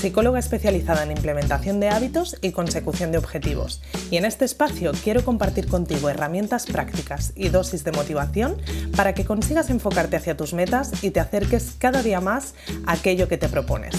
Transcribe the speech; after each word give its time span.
psicóloga 0.00 0.38
especializada 0.38 1.02
en 1.02 1.10
implementación 1.10 1.78
de 1.78 1.90
hábitos 1.90 2.38
y 2.40 2.52
consecución 2.52 3.12
de 3.12 3.18
objetivos, 3.18 3.82
y 4.10 4.16
en 4.16 4.24
este 4.24 4.46
espacio 4.46 4.92
quiero 5.04 5.22
compartir 5.22 5.68
contigo 5.68 6.08
herramientas 6.08 6.64
prácticas 6.64 7.34
y 7.36 7.50
dosis 7.50 7.84
de 7.84 7.92
motivación 7.92 8.56
para 8.96 9.12
que 9.12 9.26
consigas 9.26 9.68
enfocarte 9.68 10.16
hacia 10.16 10.38
tus 10.38 10.54
metas 10.54 11.04
y 11.04 11.10
te 11.10 11.20
acerques 11.20 11.74
cada 11.78 12.02
día 12.02 12.22
más 12.22 12.54
a 12.86 12.92
aquello 12.92 13.28
que 13.28 13.36
te 13.36 13.50
propones. 13.50 13.94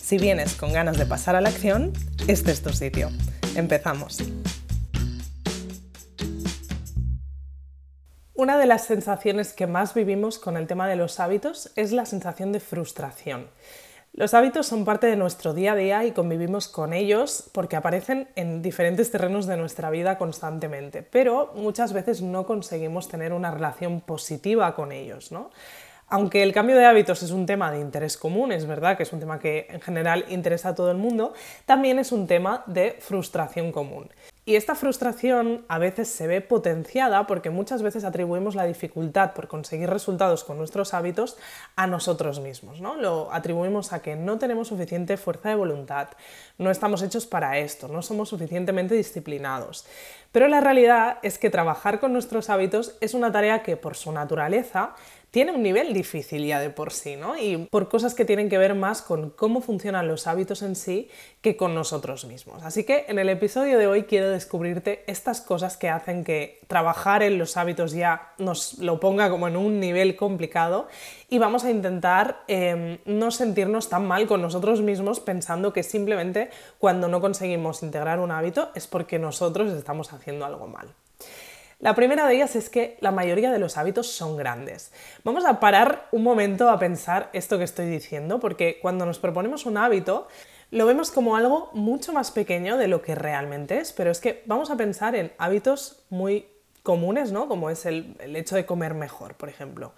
Si 0.00 0.16
vienes 0.16 0.54
con 0.54 0.72
ganas 0.72 0.96
de 0.96 1.04
pasar 1.04 1.36
a 1.36 1.42
la 1.42 1.50
acción, 1.50 1.92
este 2.28 2.50
es 2.50 2.62
tu 2.62 2.72
sitio. 2.72 3.10
Empezamos. 3.54 4.20
Una 8.32 8.56
de 8.56 8.64
las 8.64 8.86
sensaciones 8.86 9.52
que 9.52 9.66
más 9.66 9.92
vivimos 9.92 10.38
con 10.38 10.56
el 10.56 10.66
tema 10.66 10.88
de 10.88 10.96
los 10.96 11.20
hábitos 11.20 11.70
es 11.76 11.92
la 11.92 12.06
sensación 12.06 12.52
de 12.52 12.60
frustración. 12.60 13.48
Los 14.14 14.34
hábitos 14.34 14.66
son 14.66 14.84
parte 14.84 15.06
de 15.06 15.16
nuestro 15.16 15.54
día 15.54 15.72
a 15.72 15.76
día 15.76 16.04
y 16.04 16.12
convivimos 16.12 16.68
con 16.68 16.92
ellos 16.92 17.48
porque 17.50 17.76
aparecen 17.76 18.28
en 18.36 18.60
diferentes 18.60 19.10
terrenos 19.10 19.46
de 19.46 19.56
nuestra 19.56 19.88
vida 19.88 20.18
constantemente, 20.18 21.02
pero 21.02 21.50
muchas 21.54 21.94
veces 21.94 22.20
no 22.20 22.44
conseguimos 22.44 23.08
tener 23.08 23.32
una 23.32 23.50
relación 23.50 24.02
positiva 24.02 24.74
con 24.74 24.92
ellos, 24.92 25.30
Aunque 26.08 26.42
el 26.42 26.52
cambio 26.52 26.76
de 26.76 26.84
hábitos 26.84 27.22
es 27.22 27.30
un 27.30 27.46
tema 27.46 27.72
de 27.72 27.80
interés 27.80 28.18
común, 28.18 28.52
es 28.52 28.66
verdad 28.66 28.98
que 28.98 29.04
es 29.04 29.14
un 29.14 29.20
tema 29.20 29.38
que 29.38 29.66
en 29.70 29.80
general 29.80 30.26
interesa 30.28 30.68
a 30.68 30.74
todo 30.74 30.90
el 30.90 30.98
mundo, 30.98 31.32
también 31.64 31.98
es 31.98 32.12
un 32.12 32.26
tema 32.26 32.64
de 32.66 32.98
frustración 33.00 33.72
común. 33.72 34.10
Y 34.44 34.56
esta 34.56 34.74
frustración 34.74 35.64
a 35.68 35.78
veces 35.78 36.08
se 36.08 36.26
ve 36.26 36.40
potenciada 36.40 37.28
porque 37.28 37.50
muchas 37.50 37.80
veces 37.80 38.02
atribuimos 38.02 38.56
la 38.56 38.64
dificultad 38.64 39.34
por 39.34 39.46
conseguir 39.46 39.88
resultados 39.88 40.42
con 40.42 40.58
nuestros 40.58 40.94
hábitos 40.94 41.36
a 41.76 41.86
nosotros 41.86 42.40
mismos, 42.40 42.80
¿no? 42.80 42.96
Lo 42.96 43.32
atribuimos 43.32 43.92
a 43.92 44.02
que 44.02 44.16
no 44.16 44.38
tenemos 44.38 44.66
suficiente 44.66 45.16
fuerza 45.16 45.50
de 45.50 45.54
voluntad, 45.54 46.08
no 46.58 46.72
estamos 46.72 47.02
hechos 47.02 47.24
para 47.24 47.58
esto, 47.58 47.86
no 47.86 48.02
somos 48.02 48.30
suficientemente 48.30 48.96
disciplinados. 48.96 49.86
Pero 50.32 50.48
la 50.48 50.60
realidad 50.60 51.18
es 51.22 51.38
que 51.38 51.48
trabajar 51.48 52.00
con 52.00 52.12
nuestros 52.12 52.50
hábitos 52.50 52.96
es 53.00 53.14
una 53.14 53.30
tarea 53.30 53.62
que 53.62 53.76
por 53.76 53.94
su 53.94 54.10
naturaleza 54.10 54.96
tiene 55.32 55.50
un 55.50 55.62
nivel 55.62 55.94
difícil 55.94 56.46
ya 56.46 56.60
de 56.60 56.68
por 56.68 56.92
sí, 56.92 57.16
¿no? 57.16 57.38
Y 57.38 57.56
por 57.70 57.88
cosas 57.88 58.14
que 58.14 58.26
tienen 58.26 58.50
que 58.50 58.58
ver 58.58 58.74
más 58.74 59.00
con 59.00 59.30
cómo 59.30 59.62
funcionan 59.62 60.06
los 60.06 60.26
hábitos 60.26 60.60
en 60.60 60.76
sí 60.76 61.08
que 61.40 61.56
con 61.56 61.74
nosotros 61.74 62.26
mismos. 62.26 62.62
Así 62.62 62.84
que 62.84 63.06
en 63.08 63.18
el 63.18 63.30
episodio 63.30 63.78
de 63.78 63.86
hoy 63.86 64.02
quiero 64.02 64.28
descubrirte 64.28 65.02
estas 65.06 65.40
cosas 65.40 65.78
que 65.78 65.88
hacen 65.88 66.22
que 66.22 66.60
trabajar 66.66 67.22
en 67.22 67.38
los 67.38 67.56
hábitos 67.56 67.92
ya 67.92 68.34
nos 68.36 68.78
lo 68.78 69.00
ponga 69.00 69.30
como 69.30 69.48
en 69.48 69.56
un 69.56 69.80
nivel 69.80 70.16
complicado 70.16 70.86
y 71.30 71.38
vamos 71.38 71.64
a 71.64 71.70
intentar 71.70 72.44
em, 72.46 72.98
no 73.06 73.30
sentirnos 73.30 73.88
tan 73.88 74.06
mal 74.06 74.26
con 74.26 74.42
nosotros 74.42 74.82
mismos 74.82 75.20
pensando 75.20 75.72
que 75.72 75.82
simplemente 75.82 76.50
cuando 76.78 77.08
no 77.08 77.22
conseguimos 77.22 77.82
integrar 77.82 78.20
un 78.20 78.32
hábito 78.32 78.68
es 78.74 78.86
porque 78.86 79.18
nosotros 79.18 79.72
estamos 79.72 80.12
haciendo 80.12 80.44
algo 80.44 80.66
mal. 80.66 80.88
La 81.82 81.96
primera 81.96 82.28
de 82.28 82.36
ellas 82.36 82.54
es 82.54 82.70
que 82.70 82.96
la 83.00 83.10
mayoría 83.10 83.50
de 83.50 83.58
los 83.58 83.76
hábitos 83.76 84.06
son 84.06 84.36
grandes. 84.36 84.92
Vamos 85.24 85.44
a 85.44 85.58
parar 85.58 86.06
un 86.12 86.22
momento 86.22 86.70
a 86.70 86.78
pensar 86.78 87.28
esto 87.32 87.58
que 87.58 87.64
estoy 87.64 87.86
diciendo, 87.86 88.38
porque 88.38 88.78
cuando 88.80 89.04
nos 89.04 89.18
proponemos 89.18 89.66
un 89.66 89.76
hábito, 89.76 90.28
lo 90.70 90.86
vemos 90.86 91.10
como 91.10 91.34
algo 91.34 91.70
mucho 91.72 92.12
más 92.12 92.30
pequeño 92.30 92.76
de 92.76 92.86
lo 92.86 93.02
que 93.02 93.16
realmente 93.16 93.78
es, 93.78 93.92
pero 93.92 94.12
es 94.12 94.20
que 94.20 94.44
vamos 94.46 94.70
a 94.70 94.76
pensar 94.76 95.16
en 95.16 95.32
hábitos 95.38 96.04
muy 96.08 96.46
comunes, 96.84 97.32
¿no? 97.32 97.48
Como 97.48 97.68
es 97.68 97.84
el, 97.84 98.16
el 98.20 98.36
hecho 98.36 98.54
de 98.54 98.64
comer 98.64 98.94
mejor, 98.94 99.34
por 99.34 99.48
ejemplo. 99.48 99.92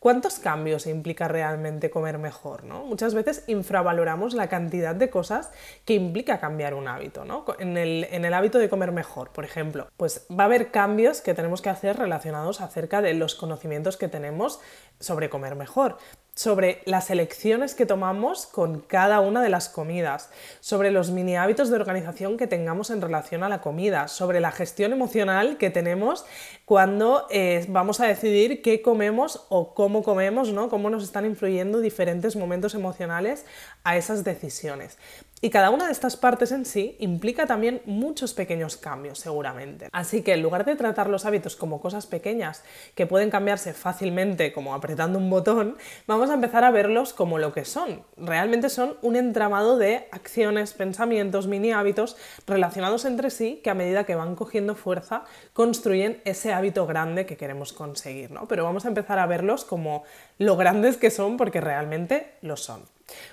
¿Cuántos 0.00 0.38
cambios 0.38 0.86
implica 0.86 1.28
realmente 1.28 1.90
comer 1.90 2.16
mejor? 2.16 2.64
¿no? 2.64 2.86
Muchas 2.86 3.12
veces 3.12 3.44
infravaloramos 3.48 4.32
la 4.32 4.48
cantidad 4.48 4.94
de 4.94 5.10
cosas 5.10 5.52
que 5.84 5.92
implica 5.92 6.40
cambiar 6.40 6.72
un 6.72 6.88
hábito. 6.88 7.26
¿no? 7.26 7.44
En, 7.58 7.76
el, 7.76 8.08
en 8.10 8.24
el 8.24 8.32
hábito 8.32 8.58
de 8.58 8.70
comer 8.70 8.92
mejor, 8.92 9.28
por 9.28 9.44
ejemplo, 9.44 9.88
pues 9.98 10.26
va 10.30 10.44
a 10.44 10.46
haber 10.46 10.70
cambios 10.70 11.20
que 11.20 11.34
tenemos 11.34 11.60
que 11.60 11.68
hacer 11.68 11.98
relacionados 11.98 12.62
acerca 12.62 13.02
de 13.02 13.12
los 13.12 13.34
conocimientos 13.34 13.98
que 13.98 14.08
tenemos 14.08 14.60
sobre 15.00 15.28
comer 15.28 15.54
mejor 15.54 15.98
sobre 16.40 16.80
las 16.86 17.10
elecciones 17.10 17.74
que 17.74 17.84
tomamos 17.84 18.46
con 18.46 18.80
cada 18.80 19.20
una 19.20 19.42
de 19.42 19.50
las 19.50 19.68
comidas, 19.68 20.30
sobre 20.60 20.90
los 20.90 21.10
mini 21.10 21.36
hábitos 21.36 21.68
de 21.68 21.76
organización 21.76 22.38
que 22.38 22.46
tengamos 22.46 22.88
en 22.88 23.02
relación 23.02 23.42
a 23.42 23.50
la 23.50 23.60
comida, 23.60 24.08
sobre 24.08 24.40
la 24.40 24.50
gestión 24.50 24.94
emocional 24.94 25.58
que 25.58 25.68
tenemos 25.68 26.24
cuando 26.64 27.26
eh, 27.28 27.66
vamos 27.68 28.00
a 28.00 28.06
decidir 28.06 28.62
qué 28.62 28.80
comemos 28.80 29.44
o 29.50 29.74
cómo 29.74 30.02
comemos, 30.02 30.50
¿no? 30.50 30.70
cómo 30.70 30.88
nos 30.88 31.04
están 31.04 31.26
influyendo 31.26 31.78
diferentes 31.82 32.36
momentos 32.36 32.74
emocionales 32.74 33.44
a 33.84 33.98
esas 33.98 34.24
decisiones. 34.24 34.96
Y 35.42 35.48
cada 35.48 35.70
una 35.70 35.86
de 35.86 35.92
estas 35.92 36.18
partes 36.18 36.52
en 36.52 36.66
sí 36.66 36.96
implica 36.98 37.46
también 37.46 37.80
muchos 37.86 38.34
pequeños 38.34 38.76
cambios, 38.76 39.20
seguramente. 39.20 39.88
Así 39.90 40.22
que 40.22 40.34
en 40.34 40.42
lugar 40.42 40.66
de 40.66 40.76
tratar 40.76 41.08
los 41.08 41.24
hábitos 41.24 41.56
como 41.56 41.80
cosas 41.80 42.06
pequeñas 42.06 42.62
que 42.94 43.06
pueden 43.06 43.30
cambiarse 43.30 43.72
fácilmente, 43.72 44.52
como 44.52 44.74
apretando 44.74 45.18
un 45.18 45.30
botón, 45.30 45.78
vamos 46.06 46.28
a 46.28 46.34
empezar 46.34 46.64
a 46.64 46.70
verlos 46.70 47.14
como 47.14 47.38
lo 47.38 47.54
que 47.54 47.64
son. 47.64 48.04
Realmente 48.18 48.68
son 48.68 48.98
un 49.00 49.16
entramado 49.16 49.78
de 49.78 50.08
acciones, 50.12 50.74
pensamientos, 50.74 51.46
mini 51.46 51.72
hábitos 51.72 52.18
relacionados 52.46 53.06
entre 53.06 53.30
sí 53.30 53.62
que 53.64 53.70
a 53.70 53.74
medida 53.74 54.04
que 54.04 54.16
van 54.16 54.36
cogiendo 54.36 54.74
fuerza 54.74 55.24
construyen 55.54 56.20
ese 56.26 56.52
hábito 56.52 56.86
grande 56.86 57.24
que 57.24 57.38
queremos 57.38 57.72
conseguir. 57.72 58.30
¿no? 58.30 58.46
Pero 58.46 58.64
vamos 58.64 58.84
a 58.84 58.88
empezar 58.88 59.18
a 59.18 59.24
verlos 59.24 59.64
como 59.64 60.04
lo 60.36 60.58
grandes 60.58 60.98
que 60.98 61.10
son 61.10 61.38
porque 61.38 61.62
realmente 61.62 62.34
lo 62.42 62.58
son. 62.58 62.82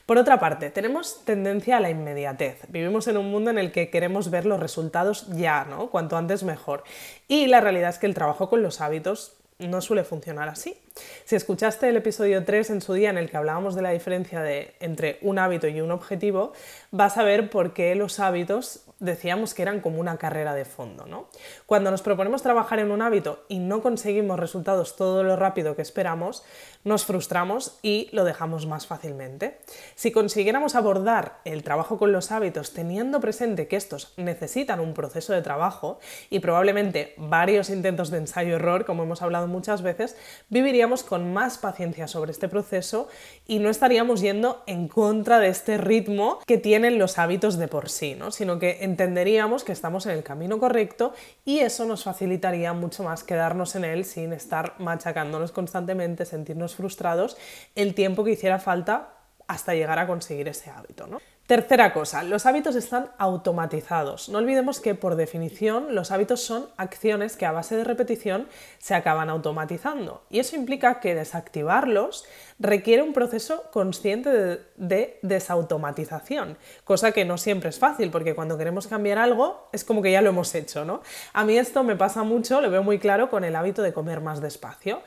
Por 0.06 0.18
otra 0.18 0.40
parte, 0.40 0.70
tenemos 0.70 1.24
tendencia 1.26 1.78
a 1.78 1.80
la 1.80 1.90
inmediatez. 1.90 2.62
Vivimos 2.70 3.08
en 3.08 3.18
un 3.18 3.30
mundo 3.32 3.52
en 3.52 3.58
el 3.58 3.72
que 3.72 3.90
queremos 3.90 4.30
ver 4.30 4.46
los 4.46 4.60
resultados 4.60 5.28
ya, 5.36 5.66
¿no? 5.66 5.90
Cuanto 5.90 6.18
antes 6.18 6.44
mejor. 6.44 6.84
Y 7.28 7.48
la 7.48 7.62
realidad 7.62 7.90
es 7.90 8.00
que 8.00 8.08
el 8.08 8.14
trabajo 8.14 8.50
con 8.50 8.62
los 8.62 8.82
hábitos 8.82 9.38
no 9.60 9.82
suele 9.82 10.04
funcionar 10.04 10.50
así. 10.50 10.78
Si 11.26 11.36
escuchaste 11.36 11.90
el 11.90 11.98
episodio 11.98 12.44
3 12.44 12.70
en 12.70 12.82
su 12.82 12.94
día 12.94 13.10
en 13.10 13.18
el 13.18 13.30
que 13.30 13.38
hablábamos 13.38 13.76
de 13.76 13.82
la 13.82 13.90
diferencia 13.90 14.42
de, 14.42 14.76
entre 14.80 15.18
un 15.22 15.40
hábito 15.40 15.68
y 15.68 15.82
un 15.82 15.92
objetivo, 15.92 16.54
vas 16.92 17.18
a 17.18 17.24
ver 17.24 17.50
por 17.50 17.74
qué 17.74 17.96
los 17.96 18.20
hábitos 18.20 18.82
decíamos 19.00 19.54
que 19.54 19.62
eran 19.62 19.82
como 19.82 20.00
una 20.00 20.18
carrera 20.18 20.54
de 20.54 20.66
fondo. 20.66 21.06
¿no? 21.06 21.30
Cuando 21.66 21.92
nos 21.92 22.02
proponemos 22.02 22.42
trabajar 22.42 22.80
en 22.80 22.92
un 22.92 23.02
hábito 23.02 23.46
y 23.48 23.60
no 23.60 23.82
conseguimos 23.82 24.40
resultados 24.40 24.96
todo 24.96 25.24
lo 25.24 25.36
rápido 25.36 25.76
que 25.76 25.82
esperamos, 25.82 26.44
nos 26.84 27.06
frustramos 27.06 27.78
y 27.82 28.10
lo 28.12 28.24
dejamos 28.24 28.66
más 28.66 28.88
fácilmente. 28.88 29.60
Si 29.96 30.12
consiguiéramos 30.12 30.76
abordar 30.76 31.40
el 31.44 31.64
trabajo 31.64 31.98
con 31.98 32.12
los 32.12 32.32
hábitos 32.32 32.74
teniendo 32.74 33.20
presente 33.20 33.68
que 33.68 33.76
estos 33.76 34.14
necesitan 34.18 34.80
un 34.80 34.94
proceso 34.94 35.34
de 35.34 35.42
trabajo 35.42 36.00
y 36.30 36.40
probablemente 36.40 37.14
varios 37.18 37.70
intentos 37.70 38.10
de 38.10 38.20
ensayo-error, 38.20 38.86
como 38.86 39.04
hemos 39.04 39.22
hablado 39.22 39.48
muchas 39.48 39.82
veces, 39.82 40.16
viviríamos 40.50 41.04
con 41.04 41.34
más 41.34 41.58
paciencia 41.58 42.08
sobre 42.08 42.32
este 42.32 42.48
proceso 42.48 43.10
y 43.46 43.60
no 43.60 43.70
estaríamos 43.70 44.22
yendo 44.22 44.64
en 44.66 44.88
contra 44.88 45.40
de 45.40 45.50
este 45.50 45.78
ritmo 45.78 46.40
que 46.46 46.58
tienen 46.58 46.98
los 46.98 47.18
hábitos 47.18 47.58
de 47.58 47.68
por 47.68 47.90
sí, 47.90 48.16
¿no? 48.16 48.32
sino 48.32 48.60
que 48.60 48.87
entenderíamos 48.88 49.64
que 49.64 49.72
estamos 49.72 50.06
en 50.08 50.14
el 50.14 50.24
camino 50.24 50.58
correcto 50.58 51.14
y 51.46 51.60
eso 51.60 51.86
nos 51.86 52.04
facilitaría 52.04 52.74
mucho 52.74 53.04
más 53.04 53.24
quedarnos 53.24 53.76
en 53.76 53.86
él 53.86 54.06
sin 54.06 54.34
estar 54.34 54.74
machacándonos 54.80 55.52
constantemente, 55.52 56.26
sentirnos 56.26 56.76
frustrados 56.76 57.38
el 57.76 57.94
tiempo 57.94 58.24
que 58.24 58.32
hiciera 58.32 58.60
falta 58.60 59.14
hasta 59.48 59.74
llegar 59.76 60.00
a 60.00 60.08
conseguir 60.08 60.48
ese 60.48 60.70
hábito. 60.70 61.08
¿no? 61.08 61.22
Tercera 61.48 61.94
cosa, 61.94 62.24
los 62.24 62.46
hábitos 62.46 62.76
están 62.76 63.10
automatizados. 63.18 64.28
No 64.28 64.40
olvidemos 64.40 64.82
que 64.82 64.96
por 64.96 65.16
definición 65.16 65.96
los 65.96 66.12
hábitos 66.12 66.42
son 66.42 66.68
acciones 66.76 67.38
que 67.38 67.46
a 67.46 67.54
base 67.54 67.78
de 67.78 67.86
repetición 67.86 68.50
se 68.80 68.96
acaban 68.96 69.30
automatizando 69.30 70.26
y 70.30 70.40
eso 70.40 70.58
implica 70.58 71.00
que 71.00 71.16
desactivarlos 71.16 72.26
requiere 72.60 73.02
un 73.02 73.14
proceso 73.14 73.64
consciente 73.72 74.30
de, 74.76 75.20
desautomatización, 75.22 76.58
cosa 76.84 77.14
que 77.14 77.24
no 77.24 77.38
siempre 77.38 77.70
es 77.70 77.80
fácil 77.80 78.12
porque 78.12 78.36
cuando 78.36 78.58
queremos 78.58 78.88
cambiar 78.88 79.18
algo 79.18 79.70
es 79.72 79.86
como 79.86 80.02
que 80.02 80.12
ya 80.12 80.22
lo 80.22 80.32
hemos 80.32 80.54
hecho, 80.54 80.84
¿no? 80.84 81.02
A 81.32 81.46
mí 81.46 81.58
esto 81.58 81.82
me 81.86 81.96
pasa 81.96 82.24
mucho, 82.24 82.60
lo 82.60 82.70
veo 82.70 82.84
muy 82.84 83.00
claro 83.00 83.30
con 83.30 83.46
el 83.46 83.56
hábito 83.56 83.84
de 83.84 83.94
comer 83.94 84.20
más 84.20 84.42
despacio. 84.42 85.02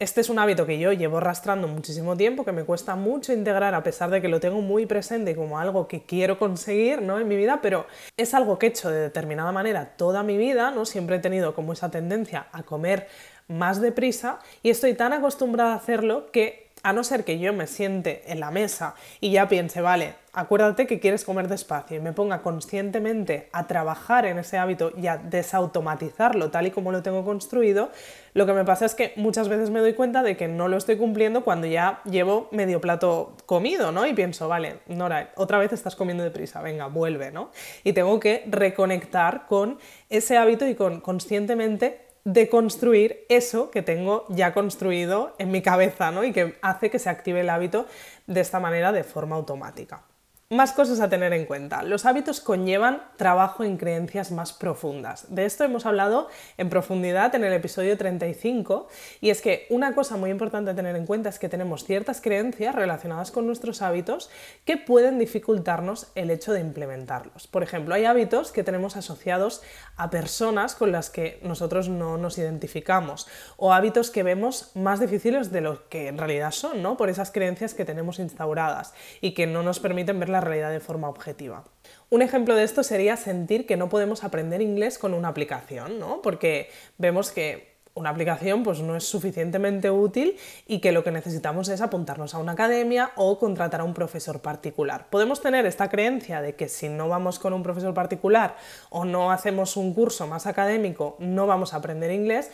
Este 0.00 0.20
es 0.20 0.28
un 0.30 0.38
hábito 0.38 0.64
que 0.64 0.78
yo 0.78 0.92
llevo 0.92 1.18
arrastrando 1.18 1.66
muchísimo 1.66 2.16
tiempo, 2.16 2.44
que 2.44 2.52
me 2.52 2.62
cuesta 2.62 2.94
mucho 2.94 3.32
integrar 3.32 3.74
a 3.74 3.82
pesar 3.82 4.10
de 4.10 4.22
que 4.22 4.28
lo 4.28 4.38
tengo 4.38 4.60
muy 4.60 4.86
presente 4.86 5.34
como 5.34 5.58
algo 5.58 5.88
que 5.88 6.04
quiero 6.04 6.38
conseguir 6.38 7.02
¿no? 7.02 7.18
en 7.18 7.26
mi 7.26 7.34
vida, 7.34 7.58
pero 7.60 7.84
es 8.16 8.32
algo 8.32 8.60
que 8.60 8.66
he 8.66 8.68
hecho 8.68 8.90
de 8.90 9.00
determinada 9.00 9.50
manera 9.50 9.96
toda 9.96 10.22
mi 10.22 10.36
vida, 10.36 10.70
¿no? 10.70 10.86
siempre 10.86 11.16
he 11.16 11.18
tenido 11.18 11.52
como 11.52 11.72
esa 11.72 11.90
tendencia 11.90 12.46
a 12.52 12.62
comer 12.62 13.08
más 13.48 13.80
deprisa 13.80 14.38
y 14.62 14.70
estoy 14.70 14.94
tan 14.94 15.12
acostumbrada 15.12 15.72
a 15.72 15.76
hacerlo 15.76 16.30
que 16.30 16.68
a 16.82 16.92
no 16.92 17.04
ser 17.04 17.24
que 17.24 17.38
yo 17.38 17.52
me 17.52 17.66
siente 17.66 18.22
en 18.26 18.40
la 18.40 18.50
mesa 18.50 18.94
y 19.20 19.32
ya 19.32 19.48
piense, 19.48 19.80
vale, 19.80 20.14
acuérdate 20.32 20.86
que 20.86 21.00
quieres 21.00 21.24
comer 21.24 21.48
despacio 21.48 21.96
y 21.96 22.00
me 22.00 22.12
ponga 22.12 22.42
conscientemente 22.42 23.48
a 23.52 23.66
trabajar 23.66 24.26
en 24.26 24.38
ese 24.38 24.58
hábito 24.58 24.92
y 24.96 25.08
a 25.08 25.16
desautomatizarlo 25.16 26.50
tal 26.50 26.68
y 26.68 26.70
como 26.70 26.92
lo 26.92 27.02
tengo 27.02 27.24
construido, 27.24 27.90
lo 28.34 28.46
que 28.46 28.52
me 28.52 28.64
pasa 28.64 28.84
es 28.86 28.94
que 28.94 29.12
muchas 29.16 29.48
veces 29.48 29.70
me 29.70 29.80
doy 29.80 29.94
cuenta 29.94 30.22
de 30.22 30.36
que 30.36 30.46
no 30.46 30.68
lo 30.68 30.76
estoy 30.76 30.96
cumpliendo 30.96 31.42
cuando 31.42 31.66
ya 31.66 32.00
llevo 32.04 32.48
medio 32.52 32.80
plato 32.80 33.36
comido, 33.46 33.90
¿no? 33.90 34.06
Y 34.06 34.14
pienso, 34.14 34.48
vale, 34.48 34.78
Nora, 34.86 35.32
otra 35.34 35.58
vez 35.58 35.72
estás 35.72 35.96
comiendo 35.96 36.22
deprisa, 36.22 36.62
venga, 36.62 36.86
vuelve, 36.86 37.32
¿no? 37.32 37.50
Y 37.82 37.92
tengo 37.92 38.20
que 38.20 38.44
reconectar 38.46 39.46
con 39.46 39.78
ese 40.08 40.36
hábito 40.36 40.66
y 40.66 40.74
con 40.74 41.00
conscientemente 41.00 42.07
de 42.28 42.50
construir 42.50 43.24
eso 43.30 43.70
que 43.70 43.80
tengo 43.80 44.26
ya 44.28 44.52
construido 44.52 45.34
en 45.38 45.50
mi 45.50 45.62
cabeza, 45.62 46.10
¿no? 46.10 46.24
Y 46.24 46.32
que 46.32 46.58
hace 46.60 46.90
que 46.90 46.98
se 46.98 47.08
active 47.08 47.40
el 47.40 47.48
hábito 47.48 47.86
de 48.26 48.42
esta 48.42 48.60
manera 48.60 48.92
de 48.92 49.02
forma 49.02 49.34
automática. 49.36 50.02
Más 50.50 50.72
cosas 50.72 51.00
a 51.00 51.10
tener 51.10 51.34
en 51.34 51.44
cuenta. 51.44 51.82
Los 51.82 52.06
hábitos 52.06 52.40
conllevan 52.40 53.02
trabajo 53.18 53.64
en 53.64 53.76
creencias 53.76 54.30
más 54.32 54.54
profundas. 54.54 55.26
De 55.28 55.44
esto 55.44 55.62
hemos 55.62 55.84
hablado 55.84 56.28
en 56.56 56.70
profundidad 56.70 57.34
en 57.34 57.44
el 57.44 57.52
episodio 57.52 57.98
35 57.98 58.88
y 59.20 59.28
es 59.28 59.42
que 59.42 59.66
una 59.68 59.94
cosa 59.94 60.16
muy 60.16 60.30
importante 60.30 60.70
a 60.70 60.74
tener 60.74 60.96
en 60.96 61.04
cuenta 61.04 61.28
es 61.28 61.38
que 61.38 61.50
tenemos 61.50 61.84
ciertas 61.84 62.22
creencias 62.22 62.74
relacionadas 62.74 63.30
con 63.30 63.44
nuestros 63.44 63.82
hábitos 63.82 64.30
que 64.64 64.78
pueden 64.78 65.18
dificultarnos 65.18 66.06
el 66.14 66.30
hecho 66.30 66.54
de 66.54 66.60
implementarlos. 66.60 67.46
Por 67.46 67.62
ejemplo, 67.62 67.94
hay 67.94 68.06
hábitos 68.06 68.50
que 68.50 68.64
tenemos 68.64 68.96
asociados 68.96 69.60
a 69.96 70.08
personas 70.08 70.74
con 70.74 70.92
las 70.92 71.10
que 71.10 71.40
nosotros 71.42 71.90
no 71.90 72.16
nos 72.16 72.38
identificamos 72.38 73.28
o 73.58 73.74
hábitos 73.74 74.10
que 74.10 74.22
vemos 74.22 74.70
más 74.74 74.98
difíciles 74.98 75.52
de 75.52 75.60
lo 75.60 75.86
que 75.90 76.08
en 76.08 76.16
realidad 76.16 76.52
son, 76.52 76.80
¿no? 76.80 76.96
Por 76.96 77.10
esas 77.10 77.30
creencias 77.30 77.74
que 77.74 77.84
tenemos 77.84 78.18
instauradas 78.18 78.94
y 79.20 79.34
que 79.34 79.46
no 79.46 79.62
nos 79.62 79.78
permiten 79.78 80.18
ver 80.18 80.30
la 80.30 80.37
realidad 80.40 80.70
de 80.70 80.80
forma 80.80 81.08
objetiva. 81.08 81.64
Un 82.10 82.22
ejemplo 82.22 82.54
de 82.54 82.64
esto 82.64 82.82
sería 82.82 83.16
sentir 83.16 83.66
que 83.66 83.76
no 83.76 83.88
podemos 83.88 84.24
aprender 84.24 84.62
inglés 84.62 84.98
con 84.98 85.14
una 85.14 85.28
aplicación, 85.28 85.98
¿no? 85.98 86.22
Porque 86.22 86.70
vemos 86.98 87.30
que 87.32 87.78
una 87.98 88.10
aplicación 88.10 88.62
pues 88.62 88.80
no 88.80 88.96
es 88.96 89.04
suficientemente 89.04 89.90
útil 89.90 90.36
y 90.66 90.80
que 90.80 90.92
lo 90.92 91.04
que 91.04 91.10
necesitamos 91.10 91.68
es 91.68 91.80
apuntarnos 91.80 92.34
a 92.34 92.38
una 92.38 92.52
academia 92.52 93.10
o 93.16 93.38
contratar 93.38 93.80
a 93.80 93.84
un 93.84 93.92
profesor 93.92 94.40
particular. 94.40 95.08
Podemos 95.10 95.40
tener 95.40 95.66
esta 95.66 95.90
creencia 95.90 96.40
de 96.40 96.54
que 96.54 96.68
si 96.68 96.88
no 96.88 97.08
vamos 97.08 97.38
con 97.38 97.52
un 97.52 97.62
profesor 97.62 97.92
particular 97.94 98.56
o 98.90 99.04
no 99.04 99.32
hacemos 99.32 99.76
un 99.76 99.92
curso 99.94 100.26
más 100.26 100.46
académico 100.46 101.16
no 101.18 101.46
vamos 101.46 101.74
a 101.74 101.78
aprender 101.78 102.10
inglés. 102.10 102.50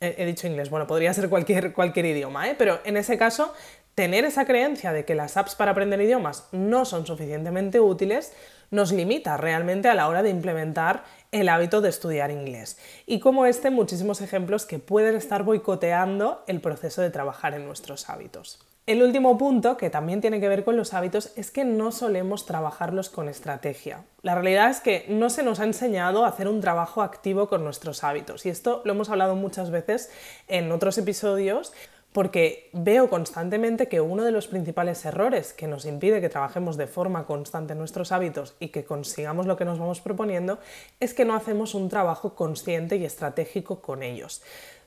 He, 0.00 0.26
dicho 0.26 0.46
inglés, 0.46 0.68
bueno, 0.68 0.86
podría 0.86 1.14
ser 1.14 1.30
cualquier, 1.30 1.72
cualquier 1.72 2.04
idioma, 2.06 2.50
¿eh? 2.50 2.54
pero 2.58 2.80
en 2.84 2.98
ese 2.98 3.16
caso 3.16 3.54
tener 3.94 4.24
esa 4.24 4.44
creencia 4.44 4.92
de 4.92 5.04
que 5.04 5.14
las 5.14 5.36
apps 5.36 5.54
para 5.54 5.70
aprender 5.70 6.00
idiomas 6.00 6.48
no 6.52 6.84
son 6.84 7.06
suficientemente 7.06 7.80
útiles 7.80 8.32
nos 8.70 8.92
limita 8.92 9.36
realmente 9.36 9.88
a 9.88 9.94
la 9.94 10.08
hora 10.08 10.22
de 10.22 10.30
implementar 10.30 11.04
el 11.30 11.48
hábito 11.48 11.80
de 11.80 11.90
estudiar 11.90 12.30
inglés. 12.30 12.78
Y 13.06 13.20
como 13.20 13.46
este, 13.46 13.70
muchísimos 13.70 14.20
ejemplos 14.20 14.66
que 14.66 14.78
pueden 14.78 15.14
estar 15.14 15.44
boicoteando 15.44 16.42
el 16.48 16.60
proceso 16.60 17.00
de 17.00 17.10
trabajar 17.10 17.54
en 17.54 17.66
nuestros 17.66 18.08
hábitos. 18.10 18.58
El 18.86 19.02
último 19.02 19.38
punto, 19.38 19.78
que 19.78 19.88
también 19.88 20.20
tiene 20.20 20.40
que 20.40 20.48
ver 20.48 20.62
con 20.62 20.76
los 20.76 20.92
hábitos, 20.92 21.32
es 21.36 21.50
que 21.50 21.64
no 21.64 21.90
solemos 21.90 22.44
trabajarlos 22.44 23.08
con 23.08 23.30
estrategia. 23.30 24.04
La 24.20 24.34
realidad 24.34 24.68
es 24.68 24.80
que 24.80 25.06
no 25.08 25.30
se 25.30 25.42
nos 25.42 25.58
ha 25.58 25.64
enseñado 25.64 26.22
a 26.22 26.28
hacer 26.28 26.48
un 26.48 26.60
trabajo 26.60 27.00
activo 27.00 27.48
con 27.48 27.64
nuestros 27.64 28.04
hábitos 28.04 28.44
y 28.44 28.50
esto 28.50 28.82
lo 28.84 28.92
hemos 28.92 29.08
hablado 29.08 29.36
muchas 29.36 29.70
veces 29.70 30.10
en 30.48 30.70
otros 30.70 30.98
episodios, 30.98 31.72
porque 32.14 32.70
veo 32.72 33.10
constantemente 33.10 33.88
que 33.88 34.00
uno 34.00 34.22
de 34.22 34.30
los 34.30 34.46
principales 34.46 35.04
errores 35.04 35.52
que 35.52 35.66
nos 35.66 35.84
impide 35.84 36.20
que 36.20 36.28
trabajemos 36.28 36.76
de 36.76 36.86
forma 36.86 37.26
constante 37.26 37.74
nuestros 37.74 38.12
hábitos 38.12 38.54
y 38.60 38.68
que 38.68 38.84
consigamos 38.84 39.46
lo 39.46 39.56
que 39.56 39.64
nos 39.64 39.80
vamos 39.80 40.00
proponiendo 40.00 40.60
es 41.00 41.12
que 41.12 41.24
no 41.24 41.34
hacemos 41.34 41.74
un 41.74 41.88
trabajo 41.88 42.36
consciente 42.36 42.94
y 42.98 43.04
estratégico 43.04 43.80
con 43.80 44.04
ellos. 44.04 44.42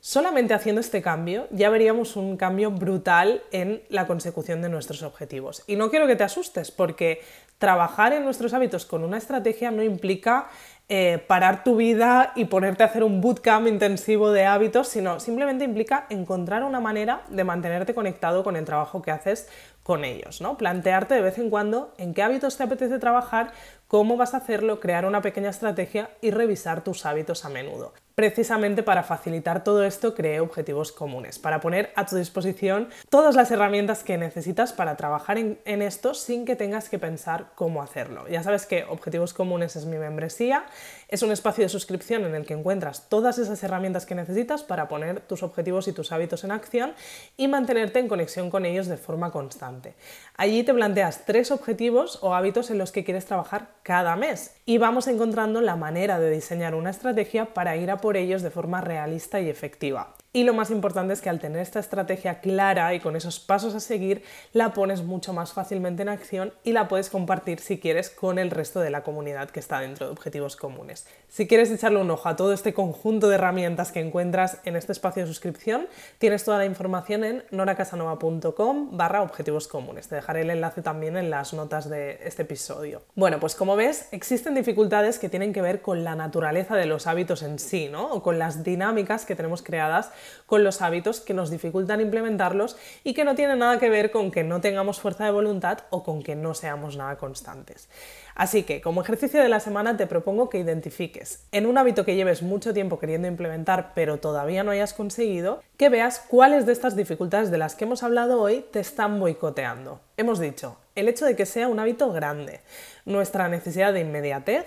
Solamente 0.07 0.53
haciendo 0.53 0.79
este 0.79 1.01
cambio 1.01 1.49
ya 1.51 1.69
veríamos 1.69 2.15
un 2.15 2.37
cambio 2.37 2.71
brutal 2.71 3.43
en 3.51 3.83
la 3.89 4.07
consecución 4.07 4.61
de 4.61 4.69
nuestros 4.69 5.03
objetivos. 5.03 5.65
Y 5.67 5.75
no 5.75 5.89
quiero 5.89 6.07
que 6.07 6.15
te 6.15 6.23
asustes 6.23 6.71
porque 6.71 7.19
trabajar 7.57 8.13
en 8.13 8.23
nuestros 8.23 8.53
hábitos 8.53 8.85
con 8.85 9.03
una 9.03 9.17
estrategia 9.17 9.69
no 9.69 9.83
implica 9.83 10.47
eh, 10.87 11.21
parar 11.27 11.65
tu 11.65 11.75
vida 11.75 12.31
y 12.37 12.45
ponerte 12.45 12.83
a 12.83 12.85
hacer 12.85 13.03
un 13.03 13.19
bootcamp 13.19 13.67
intensivo 13.67 14.31
de 14.31 14.45
hábitos, 14.45 14.87
sino 14.87 15.19
simplemente 15.19 15.65
implica 15.65 16.07
encontrar 16.09 16.63
una 16.63 16.79
manera 16.79 17.23
de 17.27 17.43
mantenerte 17.43 17.93
conectado 17.93 18.45
con 18.45 18.55
el 18.55 18.63
trabajo 18.63 19.01
que 19.01 19.11
haces 19.11 19.49
con 19.83 20.05
ellos, 20.05 20.39
¿no? 20.39 20.57
Plantearte 20.57 21.15
de 21.15 21.21
vez 21.21 21.37
en 21.37 21.49
cuando 21.49 21.93
en 21.97 22.13
qué 22.13 22.23
hábitos 22.23 22.55
te 22.55 22.63
apetece 22.63 22.97
trabajar, 22.97 23.51
cómo 23.89 24.15
vas 24.15 24.33
a 24.35 24.37
hacerlo, 24.37 24.79
crear 24.79 25.05
una 25.05 25.21
pequeña 25.21 25.49
estrategia 25.49 26.11
y 26.21 26.31
revisar 26.31 26.81
tus 26.81 27.05
hábitos 27.05 27.43
a 27.43 27.49
menudo. 27.49 27.91
Precisamente 28.19 28.81
para 28.81 29.03
facilitar 29.03 29.63
todo 29.63 29.83
esto 29.83 30.15
creé 30.15 30.39
objetivos 30.39 30.91
comunes, 30.91 31.37
para 31.37 31.59
poner 31.59 31.91
a 31.95 32.07
tu 32.07 32.15
disposición 32.15 32.89
todas 33.09 33.35
las 33.35 33.51
herramientas 33.51 34.03
que 34.03 34.17
necesitas 34.17 34.73
para 34.73 34.97
trabajar 34.97 35.37
en, 35.37 35.81
esto 35.83 36.15
sin 36.15 36.43
que 36.43 36.55
tengas 36.55 36.89
que 36.89 36.97
pensar 36.97 37.51
cómo 37.53 37.83
hacerlo. 37.83 38.27
Ya 38.27 38.41
sabes 38.41 38.65
que 38.65 38.85
Objetivos 38.85 39.35
Comunes 39.35 39.75
es 39.75 39.85
mi 39.85 39.99
membresía, 39.99 40.65
es 41.07 41.21
un 41.21 41.31
espacio 41.31 41.63
de 41.63 41.69
suscripción 41.69 42.25
en 42.25 42.35
el 42.35 42.45
que 42.45 42.53
encuentras 42.53 43.09
todas 43.09 43.37
esas 43.37 43.63
herramientas 43.63 44.05
que 44.05 44.15
necesitas 44.15 44.63
para 44.63 44.87
poner 44.87 45.21
tus 45.21 45.43
objetivos 45.43 45.87
y 45.87 45.93
tus 45.93 46.11
hábitos 46.11 46.43
en 46.43 46.51
acción 46.51 46.93
y 47.37 47.47
mantenerte 47.47 47.99
en 47.99 48.07
conexión 48.07 48.49
con 48.49 48.65
ellos 48.65 48.87
de 48.87 48.97
forma 48.97 49.31
constante. 49.31 49.95
Allí 50.35 50.63
te 50.63 50.73
planteas 50.73 51.25
tres 51.25 51.51
objetivos 51.51 52.19
o 52.21 52.35
hábitos 52.35 52.69
en 52.69 52.77
los 52.77 52.91
que 52.91 53.03
quieres 53.03 53.25
trabajar 53.25 53.69
cada 53.83 54.15
mes 54.15 54.55
y 54.65 54.77
vamos 54.77 55.07
encontrando 55.07 55.61
la 55.61 55.75
manera 55.75 56.19
de 56.19 56.29
diseñar 56.29 56.75
una 56.75 56.89
estrategia 56.89 57.53
para 57.53 57.77
ir 57.77 57.89
a 57.91 57.97
por 57.97 58.17
ellos 58.17 58.41
de 58.41 58.51
forma 58.51 58.81
realista 58.81 59.39
y 59.39 59.49
efectiva. 59.49 60.15
Y 60.37 60.43
lo 60.43 60.53
más 60.53 60.69
importante 60.69 61.15
es 61.15 61.21
que 61.21 61.31
al 61.31 61.39
tener 61.39 61.59
esta 61.63 61.79
estrategia 61.79 62.41
clara 62.41 62.93
y 62.93 62.99
con 62.99 63.15
esos 63.15 63.39
pasos 63.39 63.73
a 63.73 63.79
seguir, 63.79 64.21
la 64.53 64.71
pones 64.71 65.01
mucho 65.01 65.33
más 65.33 65.51
fácilmente 65.51 66.03
en 66.03 66.09
acción 66.09 66.53
y 66.63 66.73
la 66.73 66.87
puedes 66.87 67.09
compartir 67.09 67.59
si 67.59 67.79
quieres 67.79 68.11
con 68.11 68.37
el 68.37 68.51
resto 68.51 68.79
de 68.79 68.91
la 68.91 69.01
comunidad 69.01 69.49
que 69.49 69.59
está 69.59 69.79
dentro 69.79 70.05
de 70.05 70.11
Objetivos 70.11 70.55
Comunes. 70.55 71.07
Si 71.27 71.47
quieres 71.47 71.71
echarle 71.71 71.99
un 71.99 72.11
ojo 72.11 72.29
a 72.29 72.35
todo 72.35 72.53
este 72.53 72.75
conjunto 72.75 73.29
de 73.29 73.33
herramientas 73.33 73.91
que 73.91 73.99
encuentras 73.99 74.59
en 74.63 74.75
este 74.75 74.91
espacio 74.91 75.23
de 75.23 75.27
suscripción, 75.27 75.87
tienes 76.19 76.43
toda 76.43 76.59
la 76.59 76.65
información 76.65 77.23
en 77.23 77.43
noracasanova.com 77.49 78.95
barra 78.95 79.23
Objetivos 79.23 79.67
Comunes. 79.67 80.07
Te 80.07 80.13
dejaré 80.13 80.41
el 80.41 80.51
enlace 80.51 80.83
también 80.83 81.17
en 81.17 81.31
las 81.31 81.55
notas 81.55 81.89
de 81.89 82.19
este 82.23 82.43
episodio. 82.43 83.01
Bueno, 83.15 83.39
pues 83.39 83.55
como 83.55 83.75
ves, 83.75 84.07
existen 84.11 84.53
dificultades 84.53 85.17
que 85.17 85.29
tienen 85.29 85.51
que 85.51 85.63
ver 85.63 85.81
con 85.81 86.03
la 86.03 86.13
naturaleza 86.13 86.75
de 86.75 86.85
los 86.85 87.07
hábitos 87.07 87.41
en 87.41 87.57
sí, 87.57 87.89
¿no? 87.91 88.11
O 88.11 88.21
con 88.21 88.37
las 88.37 88.63
dinámicas 88.63 89.25
que 89.25 89.35
tenemos 89.35 89.63
creadas 89.63 90.11
con 90.45 90.63
los 90.63 90.81
hábitos 90.81 91.19
que 91.19 91.33
nos 91.33 91.49
dificultan 91.49 92.01
implementarlos 92.01 92.77
y 93.03 93.13
que 93.13 93.23
no 93.23 93.35
tienen 93.35 93.59
nada 93.59 93.79
que 93.79 93.89
ver 93.89 94.11
con 94.11 94.31
que 94.31 94.43
no 94.43 94.61
tengamos 94.61 94.99
fuerza 94.99 95.25
de 95.25 95.31
voluntad 95.31 95.79
o 95.89 96.03
con 96.03 96.23
que 96.23 96.35
no 96.35 96.53
seamos 96.53 96.97
nada 96.97 97.17
constantes. 97.17 97.89
Así 98.35 98.63
que, 98.63 98.81
como 98.81 99.01
ejercicio 99.01 99.41
de 99.41 99.49
la 99.49 99.59
semana, 99.59 99.97
te 99.97 100.05
propongo 100.05 100.49
que 100.49 100.59
identifiques 100.59 101.43
en 101.51 101.65
un 101.65 101.77
hábito 101.77 102.05
que 102.05 102.15
lleves 102.15 102.43
mucho 102.43 102.71
tiempo 102.71 102.99
queriendo 102.99 103.27
implementar 103.27 103.93
pero 103.95 104.17
todavía 104.17 104.63
no 104.63 104.71
hayas 104.71 104.93
conseguido, 104.93 105.61
que 105.77 105.89
veas 105.89 106.19
cuáles 106.19 106.65
de 106.65 106.71
estas 106.73 106.95
dificultades 106.95 107.51
de 107.51 107.57
las 107.57 107.75
que 107.75 107.85
hemos 107.85 108.03
hablado 108.03 108.41
hoy 108.41 108.65
te 108.71 108.79
están 108.79 109.19
boicoteando. 109.19 109.99
Hemos 110.17 110.39
dicho, 110.39 110.77
el 110.95 111.07
hecho 111.07 111.25
de 111.25 111.35
que 111.35 111.45
sea 111.45 111.67
un 111.67 111.79
hábito 111.79 112.11
grande, 112.11 112.61
nuestra 113.05 113.47
necesidad 113.47 113.93
de 113.93 114.01
inmediatez, 114.01 114.65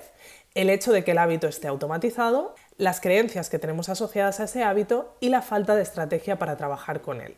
el 0.54 0.70
hecho 0.70 0.92
de 0.92 1.04
que 1.04 1.12
el 1.12 1.18
hábito 1.18 1.46
esté 1.46 1.68
automatizado, 1.68 2.54
las 2.80 3.02
creencias 3.02 3.50
que 3.50 3.58
tenemos 3.58 3.90
asociadas 3.90 4.40
a 4.40 4.44
ese 4.44 4.64
hábito 4.64 5.14
y 5.20 5.28
la 5.28 5.42
falta 5.42 5.76
de 5.76 5.82
estrategia 5.82 6.38
para 6.38 6.56
trabajar 6.56 7.02
con 7.02 7.20
él. 7.20 7.36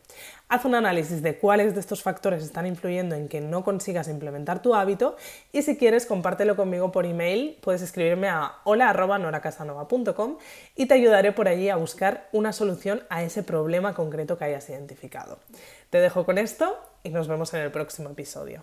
Haz 0.49 0.65
un 0.65 0.77
análisis 0.77 1.21
de 1.21 1.37
cuáles 1.37 1.75
de 1.75 1.81
estos 1.81 2.01
factores 2.01 2.45
están 2.45 2.65
influyendo 2.65 3.17
en 3.17 3.29
que 3.29 3.41
no 3.41 3.65
consigas 3.65 4.07
implementar 4.07 4.63
tu 4.63 4.77
hábito 4.77 5.17
y 5.51 5.63
si 5.63 5.77
quieres 5.77 6.07
compártelo 6.07 6.55
conmigo 6.55 6.93
por 6.93 7.07
email, 7.07 7.59
puedes 7.61 7.83
escribirme 7.83 8.29
a 8.29 8.53
hola.noracasanova.com 8.63 10.39
y 10.77 10.87
te 10.87 10.95
ayudaré 10.95 11.33
por 11.33 11.49
allí 11.49 11.71
a 11.71 11.77
buscar 11.77 12.29
una 12.31 12.53
solución 12.53 13.03
a 13.11 13.25
ese 13.25 13.43
problema 13.43 13.95
concreto 13.95 14.39
que 14.39 14.45
hayas 14.45 14.71
identificado. 14.71 15.41
Te 15.91 15.99
dejo 15.99 16.25
con 16.25 16.39
esto 16.39 16.79
y 17.03 17.11
nos 17.11 17.27
vemos 17.27 17.53
en 17.55 17.63
el 17.63 17.73
próximo 17.73 18.11
episodio. 18.11 18.63